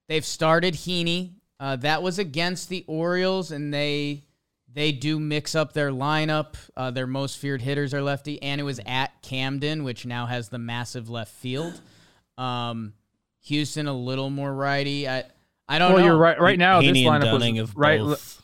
[0.09, 1.33] They've started Heaney.
[1.61, 4.25] Uh, that was against the Orioles, and they
[4.73, 6.55] they do mix up their lineup.
[6.77, 10.51] Uh, their most feared hitters are lefty, and it was at Camden, which now has
[10.51, 11.81] the massive left field.
[12.37, 12.93] Um,
[13.45, 15.09] Houston a little more righty.
[15.09, 15.25] I
[15.69, 15.95] I don't know.
[15.97, 16.11] well, know.
[16.13, 16.41] you're right.
[16.41, 17.99] Right now, Heaney this lineup Dunning was right.
[18.01, 18.43] both.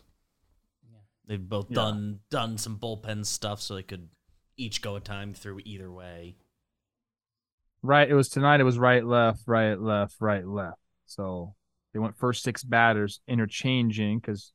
[1.27, 1.77] They've both Yeah.
[1.77, 4.09] done done some bullpen stuff, so they could
[4.57, 6.37] each go a time through either way.
[7.83, 8.09] Right.
[8.09, 8.61] It was tonight.
[8.61, 10.79] It was right, left, right, left, right, left.
[11.07, 11.55] So
[11.95, 14.53] they went first six batters interchanging because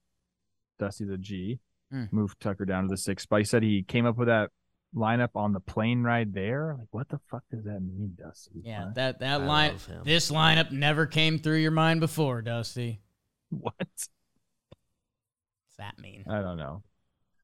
[0.78, 1.60] Dusty's a G.
[1.91, 2.04] Hmm.
[2.12, 3.39] Moved Tucker down to the sixth spot.
[3.39, 4.52] He said he came up with that
[4.95, 6.75] lineup on the plane ride there.
[6.78, 8.62] Like, what the fuck does that mean, Dusty?
[8.63, 8.95] yeah, What?
[8.95, 9.75] that that I line.
[10.04, 12.99] This lineup never came through your mind before, Dusty.
[13.49, 13.73] what?
[13.80, 14.10] What's
[15.78, 16.25] that mean?
[16.30, 16.84] I don't know.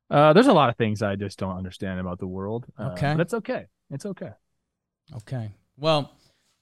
[0.10, 2.66] Uh, there's a lot of things I just don't understand about the world.
[2.78, 3.14] Uh, Okay.
[3.14, 3.66] but it's okay.
[3.90, 4.32] It's okay.
[5.18, 5.52] Okay.
[5.78, 6.12] Well,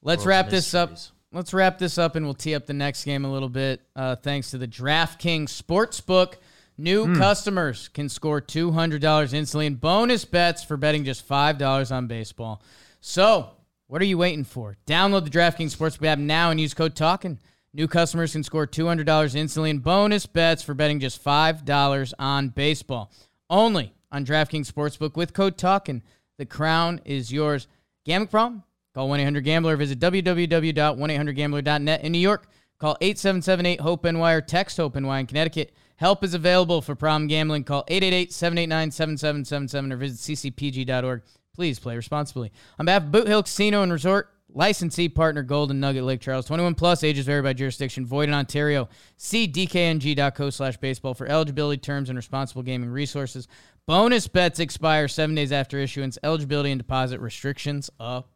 [0.01, 0.97] let's World's wrap this up.
[1.33, 3.81] Let's wrap this up and we'll tee up the next game a little bit.
[3.95, 6.35] Uh, thanks to the DraftKings Sportsbook.
[6.77, 7.17] New Hmm.
[7.17, 12.61] customers can score $200 instantly in bonus bets for betting just $5 on baseball.
[12.99, 13.51] So,
[13.87, 14.75] what are you waiting for?
[14.87, 17.37] Download the DraftKings Sportsbook app now and use code TALKIN.
[17.75, 23.11] New customers can score $200 instantly in bonus bets for betting just $5 on baseball.
[23.49, 26.01] Only on DraftKings Sportsbook with code TALKIN.
[26.37, 27.67] The crown is yours.
[28.05, 28.63] Gambling problem?
[28.93, 29.75] Call 1-800-GAMBLER.
[29.75, 32.47] Visit www.1800gambler.net in New York.
[32.79, 35.73] Call 877-8-HOPE-NY or text HOPE-NY in Connecticut.
[35.95, 37.63] Help is available for problem gambling.
[37.63, 41.21] Call 888-789-7777 or visit ccpg.org.
[41.55, 42.51] Please play responsibly.
[42.79, 46.75] On behalf of Boot Hill Casino and Resort, licensee partner Golden Nugget Lake Charles, 21
[46.75, 48.89] plus, ages vary by jurisdiction, void in Ontario.
[49.17, 53.47] See dkng.co slash baseball for eligibility terms and responsible gaming resources.
[53.87, 56.17] Bonus bets expire seven days after issuance.
[56.23, 58.32] Eligibility and deposit restrictions apply.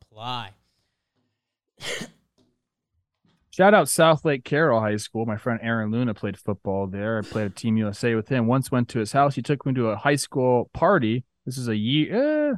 [3.58, 5.26] Shout out South Lake Carroll High School.
[5.26, 7.18] My friend Aaron Luna played football there.
[7.18, 8.46] I played at Team USA with him.
[8.46, 9.34] Once went to his house.
[9.34, 11.24] He took me to a high school party.
[11.44, 12.56] This is a year, uh,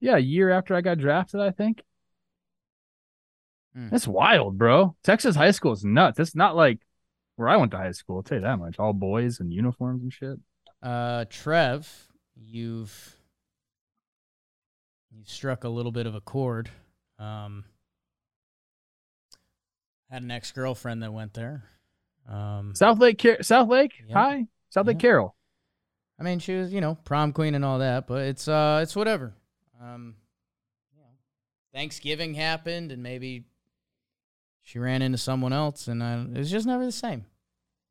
[0.00, 1.82] yeah, a year after I got drafted, I think.
[3.74, 3.88] Hmm.
[3.88, 4.96] That's wild, bro.
[5.02, 6.18] Texas high school is nuts.
[6.18, 6.80] It's not like
[7.36, 8.16] where I went to high school.
[8.16, 8.78] I'll tell you that much.
[8.78, 10.38] All boys and uniforms and shit.
[10.82, 13.16] Uh, Trev, you've
[15.14, 16.70] you struck a little bit of a chord.
[17.18, 17.64] Um,
[20.10, 21.64] had an ex girlfriend that went there.
[22.28, 24.16] Um, South Lake, Car- South Lake, Yep.
[24.16, 24.98] hi, South Lake.
[24.98, 25.34] Carroll.
[26.18, 28.94] I mean, she was you know prom queen and all that, but it's uh it's
[28.94, 29.34] whatever.
[29.80, 30.14] Um,
[30.94, 31.08] you know,
[31.74, 33.44] Thanksgiving happened, and maybe
[34.62, 37.24] she ran into someone else, and I, it was just never the same.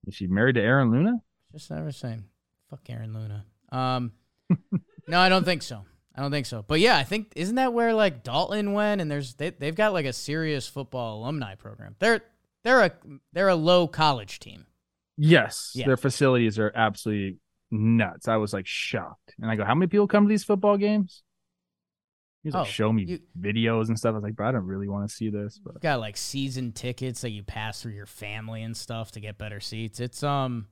[0.08, 1.22] Is she married to Aaron Luna?
[1.52, 2.26] Just never the same.
[2.70, 3.46] Fuck Aaron Luna.
[3.72, 4.14] Um,
[5.08, 5.84] no, I don't think so.
[6.16, 6.64] I don't think so.
[6.68, 9.00] But yeah, I think isn't that where like Dalton went?
[9.02, 11.96] And there's they they've got like a serious football alumni program.
[12.00, 12.22] They're
[12.64, 12.92] they're a
[13.34, 14.66] they're a low college team.
[15.18, 15.86] Yes, Yeah.
[15.86, 17.38] their facilities are absolutely
[17.72, 18.28] nuts.
[18.28, 21.24] I was like shocked, and I go, "How many people come to these football games?"
[22.44, 24.66] He's like, Oh, "Show me you- videos and stuff." I was like, "Bro, I don't
[24.66, 28.08] really want to see this." But Got like season tickets that you pass through your
[28.08, 30.00] family and stuff to get better seats.
[30.00, 30.68] It's um,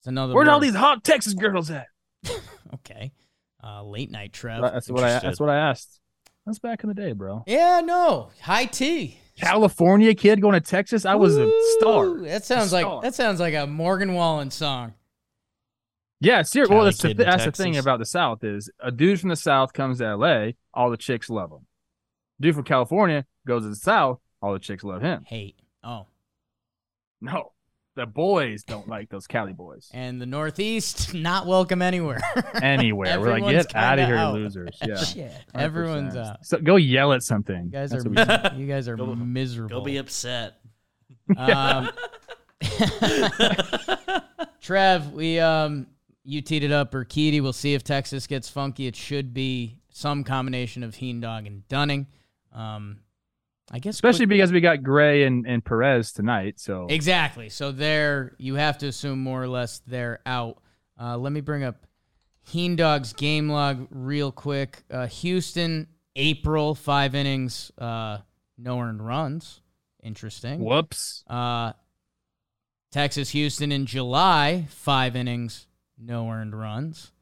[0.00, 0.34] it's another.
[0.34, 1.86] where's all these hot Texas girls at?
[2.74, 3.12] Okay,
[3.62, 4.62] uh, late night Trev.
[4.62, 5.18] That's what I.
[5.18, 6.00] That's what I asked.
[6.46, 7.44] That's back in the day, bro.
[7.46, 9.18] Yeah, no, high tea.
[9.38, 11.04] California kid going to Texas.
[11.04, 12.20] I was a star.
[12.22, 12.82] That sounds star.
[12.82, 14.94] like that sounds like a Morgan Wallen song.
[16.20, 16.74] Yeah, seriously.
[16.74, 19.20] Well, that's the, kid thi- in that's the thing about the South is a dude
[19.20, 20.56] from the South comes to L.A.
[20.74, 21.66] All the chicks love him.
[22.40, 24.18] Dude from California goes to the South.
[24.42, 25.24] All the chicks love him.
[25.24, 25.56] Hate.
[25.84, 26.06] Oh.
[27.20, 27.52] No,
[27.98, 29.90] the boys don't like those Cali boys.
[29.92, 32.20] and the Northeast not welcome anywhere.
[32.62, 33.20] Anywhere.
[33.20, 34.34] We're like, get out kinda here, out.
[34.34, 34.78] losers.
[34.86, 34.96] Yeah.
[35.02, 36.26] Shit, everyone's 100%.
[36.26, 36.46] out.
[36.46, 37.64] So go yell at something.
[37.64, 38.62] You guys That's are what we do.
[38.62, 39.80] you guys are Go- miserable.
[39.80, 40.54] Go be upset.
[41.36, 41.90] Um,
[44.60, 45.86] Trev, we um
[46.24, 47.40] you teed it up or Keedy.
[47.42, 48.86] We'll see if Texas gets funky.
[48.86, 52.06] It should be some combination of Heen Dog and Dunning.
[52.52, 53.00] Um,
[53.70, 56.58] I guess Especially because we got Gray and, and Perez tonight.
[56.58, 57.48] So exactly.
[57.50, 60.58] So they're you have to assume more or less they're out.
[61.00, 61.86] Uh, let me bring up
[62.46, 64.82] Heen Dog's game log real quick.
[64.90, 68.18] Uh, Houston, April, five innings, uh,
[68.56, 69.60] no earned runs.
[70.02, 70.60] Interesting.
[70.60, 71.24] whoops.
[71.26, 71.72] Uh,
[72.90, 75.66] Texas Houston in July, five innings,
[75.98, 77.12] no earned runs.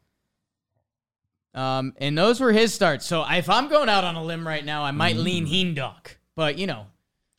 [1.55, 3.07] Um, and those were his starts.
[3.07, 5.75] So if I'm going out on a limb right now, I might lean Mm.
[5.77, 6.15] Heendog.
[6.37, 6.87] But you know,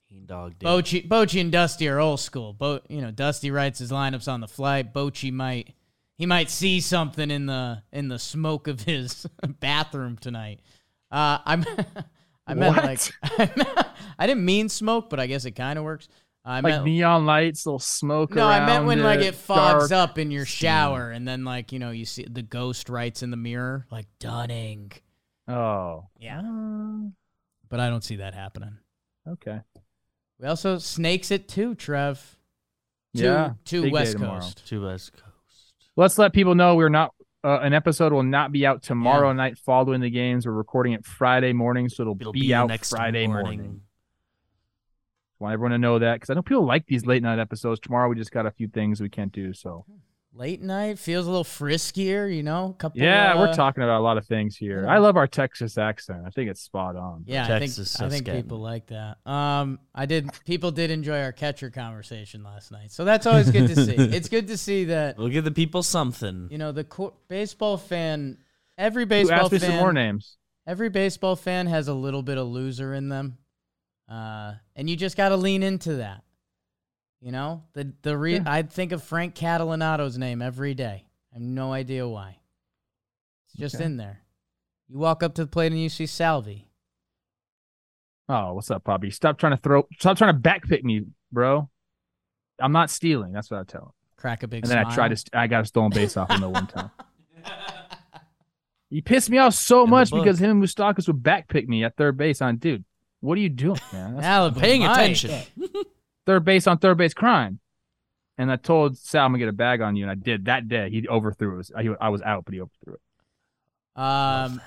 [0.10, 0.68] Heen dog dude.
[0.68, 2.54] Bochy, Bochy and Dusty are old school.
[2.54, 4.84] Bo, you know, Dusty writes his lineups on the fly.
[4.84, 5.74] Bochy might
[6.18, 9.26] he might see something in the in the smoke of his
[9.60, 10.62] bathroom tonight.
[11.12, 11.64] Uh, I'm
[12.48, 12.86] I meant What?
[12.86, 13.12] like
[14.20, 16.08] I didn't mean smoke, but I guess it kind of works.
[16.46, 18.34] I Like meant neon lights, little smoke.
[18.34, 21.44] no, I meant around when like it, it fogs up in your shower, and then
[21.44, 24.94] like you know you see the ghost writes in the mirror like Dunning.
[25.50, 27.10] Oh, Yeah, Uh,
[27.70, 28.78] but I don't see that happening.
[29.28, 29.62] Okay.
[30.40, 32.38] We also snakes it too, Trev.
[33.16, 34.40] To, Yeah, to big day West tomorrow.
[34.42, 34.68] Coast.
[34.68, 35.74] To West Coast.
[35.96, 37.14] Let's let people know we're not.
[37.44, 40.46] Uh, an episode will not be out tomorrow night following the games.
[40.46, 43.60] We're recording it Friday morning, so it'll, It'll be, be, out next Friday morning.
[43.60, 43.82] morning.
[45.40, 47.80] Want everyone to know that because I know people like these late night episodes.
[47.80, 49.54] Tomorrow we just got a few things we can't do.
[49.54, 49.86] So
[50.38, 52.76] Late night feels a little friskier, you know.
[52.78, 53.02] Couple.
[53.02, 54.84] yeah, uh, we're talking about a lot of things here.
[54.84, 54.94] yeah.
[54.94, 56.26] I love our Texas accent.
[56.28, 57.24] I think it's spot on.
[57.26, 59.18] Yeah, Texas I think I think people like that.
[59.26, 60.30] Um, I did.
[60.46, 63.96] People did enjoy our catcher conversation last night, so that's always good to see.
[64.18, 66.50] It's good to see that We'll give the people something.
[66.52, 68.38] you know the co- baseball fan.
[68.78, 69.72] Every Who baseball asked me fan.
[69.72, 70.38] some more names?
[70.68, 73.40] Every baseball fan has a little bit of loser in them,
[74.08, 76.24] uh, and you just got to lean into that.
[77.22, 78.44] You know, the the re- Yeah.
[78.46, 81.06] I think of Frank Catalanotto's name every day.
[81.32, 82.38] I have no idea why.
[83.48, 83.86] It's just Okay.
[83.86, 84.22] in there.
[84.88, 86.70] You walk up to the plate and you see Salvy.
[88.30, 89.10] Oh, what's up, Bobby?
[89.10, 89.88] Stop trying to throw.
[90.00, 91.70] Stop trying to backpick me, bro.
[92.60, 93.32] I'm not stealing.
[93.34, 93.92] That's what I tell him.
[94.16, 95.16] Crack a big And then I tried to.
[95.16, 96.92] St- I got a stolen base off him the one time.
[98.90, 101.98] He pissed me off so In much because him and Moustakas would backpick me at
[101.98, 102.86] third base on dude.
[103.20, 104.16] What are you doing, man?
[104.16, 105.42] That's Malibu, Paying attention.
[106.28, 107.60] third base on third base crime.
[108.38, 110.68] And I told Sal I'm gonna get a bag on you, and I did that
[110.68, 110.92] day.
[110.92, 111.72] He overthrew it.
[111.76, 114.00] I, I was out, but he overthrew it.
[114.00, 114.62] Um,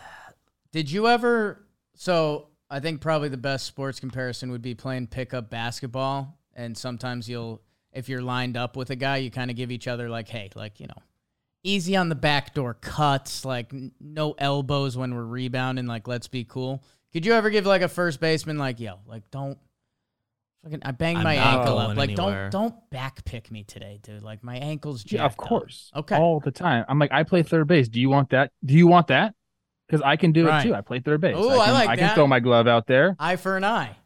[0.73, 1.65] did you ever?
[1.95, 7.29] So I think probably the best sports comparison would be playing pickup basketball, and sometimes
[7.29, 10.29] you'll, if you're lined up with a guy, you kind of give each other like,
[10.29, 11.03] hey, like you know,
[11.63, 16.83] easy on the backdoor cuts, like no elbows when we're rebounding, like let's be cool.
[17.13, 19.59] Could you ever give like a first baseman like, yo, like don't.
[20.65, 21.87] Fucking, I banged I'm my not ankle up.
[21.87, 22.51] going Like, anywhere.
[22.51, 24.23] don't don't back pick me today, dude.
[24.23, 25.37] Like my ankle's jacked Yeah, of up.
[25.39, 25.91] course.
[25.97, 26.17] Okay.
[26.17, 26.85] All the time.
[26.89, 27.89] I'm like, I play third base.
[27.89, 28.53] Do you want that?
[28.65, 29.35] Do you want that?
[29.89, 30.65] Because I can do Right.
[30.65, 30.75] it too.
[30.75, 31.35] I play third base.
[31.37, 32.07] Ooh, I can, like I that.
[32.09, 33.17] can throw my glove out there.
[33.19, 33.97] Eye for an eye.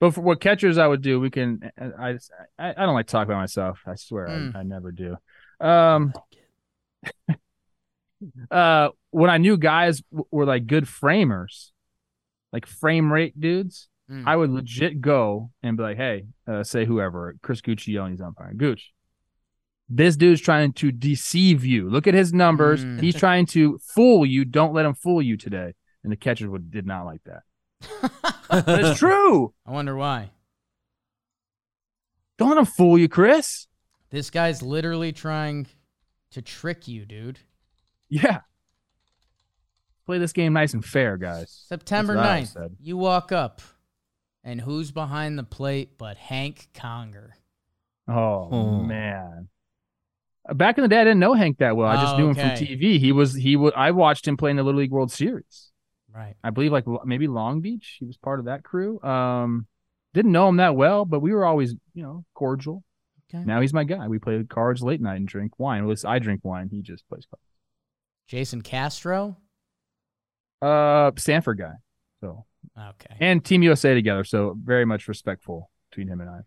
[0.00, 1.70] But for what catchers I would do, we can.
[1.78, 2.18] I
[2.58, 3.80] I, I don't like to talk about myself.
[3.86, 4.56] I swear, Mm.
[4.56, 5.16] I, I never do.
[5.60, 6.12] Um,
[8.50, 11.72] uh, when I knew guys w- were like good framers,
[12.52, 14.24] like frame rate dudes, Mm.
[14.26, 18.92] I would legit go and be like, "Hey, uh, say whoever, Chris Guccione, umpire, Gooch,
[19.88, 21.88] this dude's trying to deceive you.
[21.88, 22.84] Look at his numbers.
[22.84, 23.00] Mm.
[23.00, 24.44] He's trying to fool you.
[24.44, 28.12] Don't let him fool you today." And the catchers would did not like that.
[28.50, 29.52] It's true.
[29.66, 30.30] I wonder why.
[32.38, 33.66] Don't let him fool you, Chris.
[34.10, 35.66] This guy's literally trying
[36.32, 37.40] to trick you, dude.
[38.08, 38.40] Yeah.
[40.06, 41.64] Play this game nice and fair, guys.
[41.66, 43.62] September That's 9th, you walk up,
[44.44, 47.34] and who's behind the plate but Hank Conger?
[48.06, 48.82] Oh Oh.
[48.82, 49.48] man.
[50.52, 51.88] Back in the day, I didn't know Hank that well.
[51.88, 52.50] I just Oh, knew him from.
[52.50, 52.98] TV.
[52.98, 53.72] He was he was.
[53.74, 55.70] I watched him play in the Little League World Series.
[56.14, 56.34] Right.
[56.44, 57.96] I believe like maybe Long Beach.
[57.98, 59.02] He was part of that crew.
[59.02, 59.66] Um,
[60.12, 62.84] didn't know him that well, but we were always you know cordial.
[63.34, 63.42] Okay.
[63.42, 64.06] Now he's my guy.
[64.06, 65.82] We play cards late night and drink wine.
[65.82, 66.68] At least I drink wine.
[66.70, 67.42] He just plays cards.
[68.28, 69.38] Jason Castro?
[70.62, 71.72] Uh, Stanford guy.
[72.20, 72.44] So
[72.78, 73.14] Okay.
[73.20, 74.24] and Team USA together.
[74.24, 76.40] So very much respectful between him and I.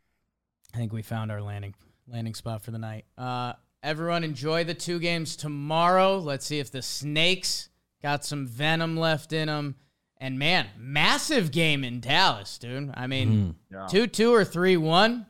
[0.73, 1.73] I think we found our landing
[2.07, 3.05] landing spot for the night.
[3.17, 6.17] Uh, everyone enjoy the two games tomorrow.
[6.19, 7.69] Let's see if the Snakes
[8.01, 9.75] got some venom left in them.
[10.19, 12.91] And man, massive game in Dallas, dude.
[12.95, 13.55] I mean, Mm.
[13.71, 13.87] Yeah.
[13.87, 15.27] Two two or three one.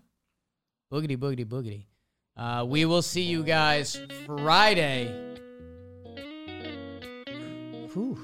[0.92, 1.86] Boogity boogity boogity.
[2.38, 5.14] Uh, we will see you guys Friday.
[7.94, 8.18] Whew.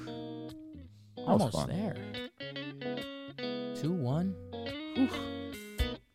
[1.26, 1.68] Almost fun.
[1.68, 1.96] there.
[3.74, 4.34] Two one.
[4.94, 5.08] Whew.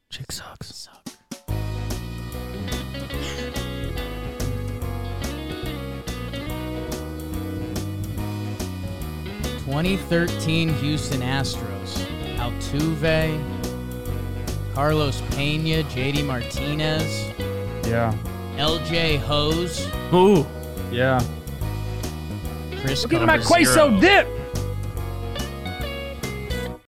[0.09, 0.73] Chick sucks.
[0.75, 0.95] Suck.
[9.65, 12.05] Twenty thirteen Houston Astros.
[12.37, 13.37] Altuve,
[14.73, 17.27] Carlos Pena, JD Martinez,
[17.85, 18.13] Yeah.
[18.57, 20.45] LJ Hoes, Ooh.
[20.91, 21.21] Yeah.
[22.81, 24.27] Chris Look at my queso dip.